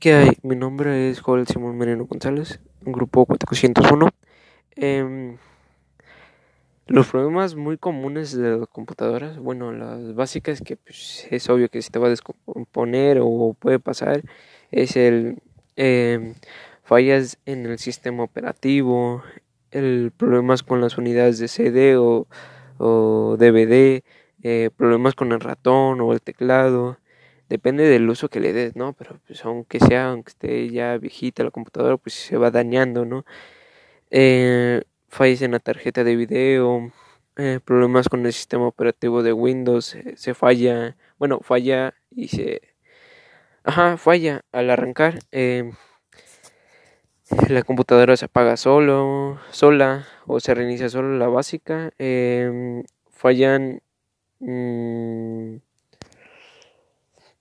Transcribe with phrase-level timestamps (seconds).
[0.00, 0.30] ¿Qué hay?
[0.42, 4.08] Mi nombre es Joel Simón Mereno González, grupo 401.
[4.74, 5.36] Em,
[6.86, 11.82] los problemas muy comunes de las computadoras, bueno, las básicas que pues, es obvio que
[11.82, 14.22] se te va a descomponer o puede pasar,
[14.70, 15.42] es el
[15.76, 16.32] em,
[16.82, 19.22] fallas en el sistema operativo,
[19.70, 22.26] el problemas con las unidades de CD o,
[22.78, 24.02] o DVD,
[24.42, 26.96] eh, problemas con el ratón o el teclado
[27.50, 28.94] depende del uso que le des, ¿no?
[28.94, 33.26] Pero pues aunque sea, aunque esté ya viejita la computadora, pues se va dañando, ¿no?
[34.10, 36.92] Eh, fallas en la tarjeta de video,
[37.36, 42.62] eh, problemas con el sistema operativo de Windows, se falla, bueno, falla y se...
[43.64, 45.18] Ajá, falla al arrancar.
[45.32, 45.72] Eh,
[47.48, 51.92] la computadora se apaga solo, sola o se reinicia solo la básica.
[51.98, 53.82] Eh, fallan...
[54.40, 55.56] Mmm,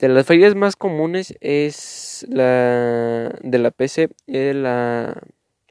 [0.00, 5.22] de las fallas más comunes es la de la PC, es la,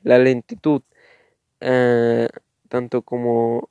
[0.02, 0.83] la lentitud,
[1.61, 2.27] uh,
[2.69, 3.69] tanto como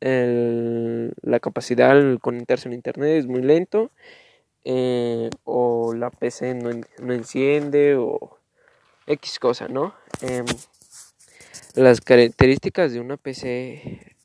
[0.00, 3.90] la capacidad al conectarse en internet es muy lento,
[4.64, 6.70] eh, o la PC no,
[7.02, 8.38] no, enciende, o
[9.06, 9.94] X cosa, ¿no?
[10.20, 10.44] Eh,
[11.74, 14.16] las características de una PC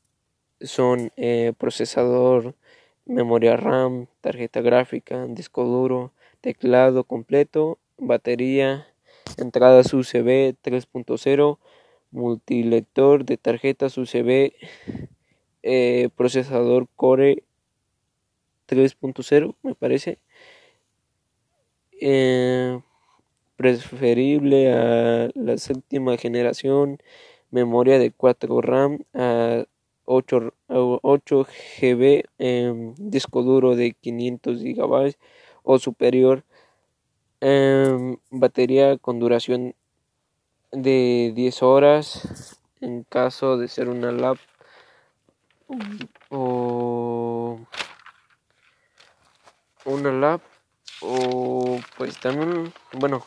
[0.60, 2.54] son eh, procesador,
[3.10, 8.86] memoria RAM, tarjeta gráfica, disco duro, teclado completo, batería,
[9.36, 11.58] entradas USB 3.0,
[12.12, 14.52] multilector de tarjetas USB,
[15.62, 17.42] eh, procesador Core
[18.68, 20.18] 3.0 me parece,
[22.00, 22.80] eh,
[23.56, 26.98] preferible a la séptima generación,
[27.50, 29.64] memoria de 4 RAM a
[30.12, 31.46] 8, 8
[31.80, 35.14] GB, eh, disco duro de 500 GB
[35.62, 36.42] o superior,
[37.40, 39.74] eh, batería con duración
[40.72, 44.38] de 10 horas en caso de ser una lap
[46.30, 47.60] o
[49.84, 50.40] una lap
[51.02, 53.22] o pues también bueno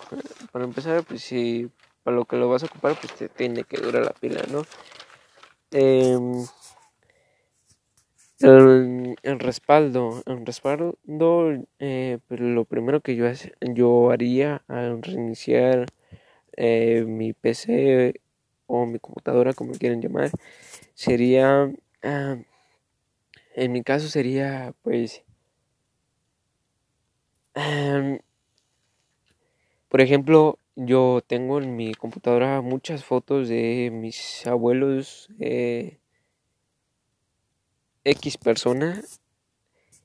[0.51, 1.69] para empezar pues si
[2.03, 4.63] para lo que lo vas a ocupar pues te tiene que durar la pila no
[5.71, 6.17] eh,
[8.43, 10.97] el, respaldo, el respaldo,
[11.79, 13.25] eh, pues lo primero que yo,
[13.61, 15.85] yo haría al reiniciar
[16.57, 18.21] eh, mi PC
[18.67, 20.31] o mi computadora, como quieran llamar,
[20.95, 21.71] sería,
[22.03, 22.37] ah,
[23.55, 25.23] en mi caso sería, pues,
[27.55, 28.17] ah,
[29.89, 35.29] por ejemplo, yo tengo en mi computadora muchas fotos de mis abuelos.
[35.39, 35.99] Eh,
[38.03, 39.01] X persona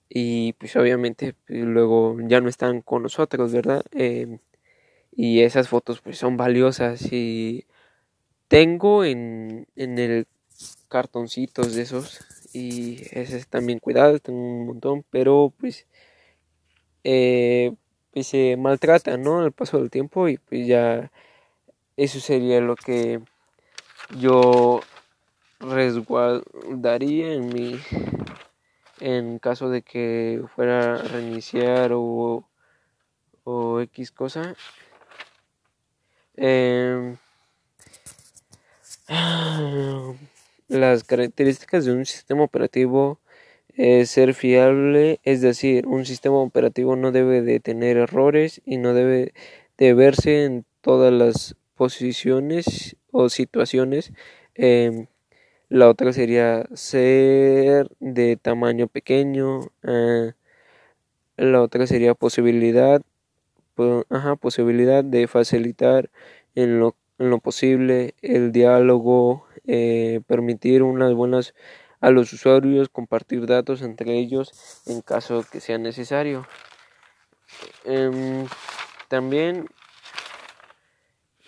[0.08, 3.82] y pues obviamente pues, luego ya no están con nosotros, ¿verdad?
[3.92, 4.38] Eh,
[5.14, 7.66] y esas fotos pues son valiosas y
[8.48, 10.26] tengo en, en el
[10.88, 12.20] cartoncitos de esos
[12.52, 15.86] y ese también cuidado, tengo un montón, pero pues,
[17.04, 17.74] eh,
[18.12, 19.40] pues se maltrata, ¿no?
[19.40, 21.10] Al paso del tiempo y pues ya
[21.96, 23.20] eso sería lo que
[24.18, 24.80] yo
[25.60, 27.78] resguardaría en mi
[29.00, 32.44] en caso de que fuera a reiniciar o,
[33.44, 34.54] o X cosa.
[36.36, 37.16] Eh,
[40.68, 43.18] las características de un sistema operativo
[43.76, 48.92] es ser fiable, es decir, un sistema operativo no debe de tener errores y no
[48.92, 49.32] debe
[49.76, 54.12] de verse en todas las posiciones o situaciones
[54.56, 55.06] eh,
[55.68, 59.60] la otra sería ser de tamaño pequeño.
[59.82, 60.32] Eh,
[61.36, 63.02] la otra sería posibilidad,
[64.10, 66.10] ajá, posibilidad de facilitar
[66.54, 71.54] en lo, en lo posible el diálogo, eh, permitir unas buenas
[72.00, 76.46] a los usuarios, compartir datos entre ellos en caso que sea necesario.
[77.84, 78.46] Eh,
[79.08, 79.68] también,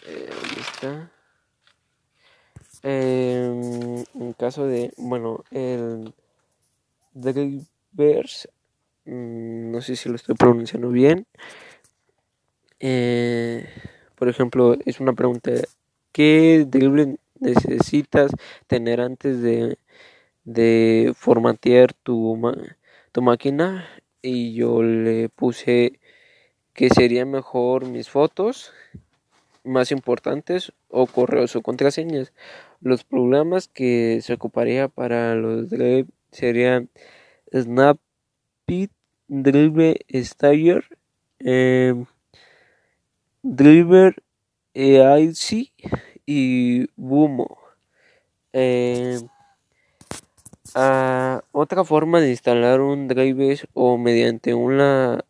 [0.07, 1.11] eh, está?
[2.83, 3.80] Eh,
[4.15, 6.13] en caso de, bueno, el
[7.13, 8.49] drivers,
[9.05, 11.27] mm, no sé si lo estoy pronunciando bien.
[12.81, 13.67] Eh,
[14.17, 15.53] por ejemplo, es una pregunta,
[16.13, 18.33] ¿qué driver necesitas
[18.67, 19.79] tener antes de,
[20.45, 22.41] de formatear tu,
[23.13, 23.89] tu máquina?
[24.23, 25.99] Y yo le puse
[26.75, 28.73] que sería mejor mis fotos
[29.65, 32.33] más importantes o correos o contraseñas.
[32.81, 36.89] Los programas que se ocuparía para los Drive serían
[37.53, 38.91] Snapseed,
[39.29, 40.85] Drive Stayer,
[41.41, 41.95] eh,
[43.43, 44.23] Driver,
[44.75, 45.73] EIC
[46.27, 47.59] y Bumo.
[48.53, 49.21] Eh,
[51.53, 55.25] otra forma de instalar un driver o mediante una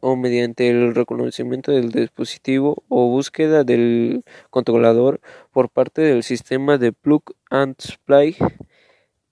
[0.00, 5.20] o mediante el reconocimiento del dispositivo o búsqueda del controlador
[5.52, 8.36] por parte del sistema de plug and play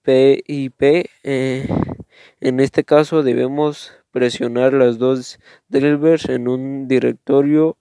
[0.03, 1.09] PIP.
[1.23, 1.67] Eh,
[2.41, 5.39] en este caso debemos presionar las dos
[5.69, 7.77] drivers en un directorio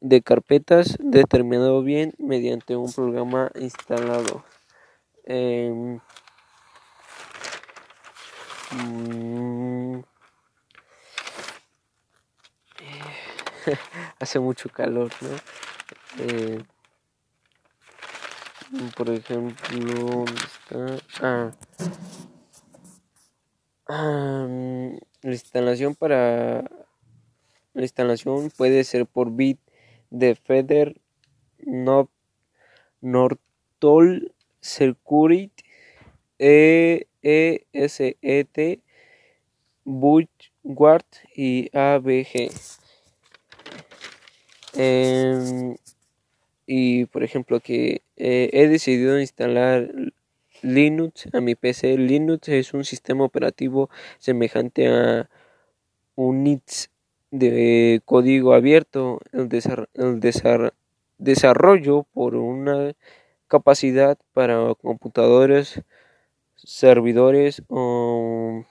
[0.00, 4.44] de carpetas determinado bien mediante un programa instalado.
[14.18, 15.28] hace mucho calor, ¿no?
[16.18, 16.62] Eh,
[18.96, 21.52] por ejemplo, está?
[23.88, 24.46] Ah,
[25.22, 26.64] la instalación para
[27.74, 29.58] la instalación puede ser por bit
[30.10, 31.00] de Feder
[31.58, 32.10] no,
[33.00, 35.64] Nortol Security
[36.38, 38.80] E, e S E T
[39.84, 41.04] Ward
[41.36, 42.50] y ABG.
[44.74, 45.76] Em,
[46.66, 49.90] y por ejemplo que eh, he decidido instalar
[50.62, 51.98] Linux a mi PC.
[51.98, 55.28] Linux es un sistema operativo semejante a
[56.14, 56.90] Unix
[57.30, 59.20] de código abierto.
[59.32, 59.48] El,
[61.18, 62.92] desarrollo por una
[63.48, 65.82] capacidad para computadores,
[66.56, 68.64] servidores o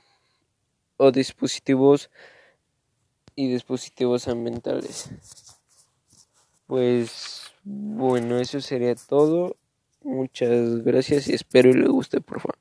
[1.13, 2.09] dispositivos
[3.35, 5.09] y dispositivos ambientales.
[6.71, 9.57] Pues bueno, eso sería todo.
[10.03, 12.60] Muchas gracias y espero y le guste, por favor.